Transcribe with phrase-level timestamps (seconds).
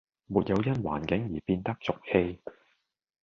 [0.25, 2.39] 沒有因環境而變得俗氣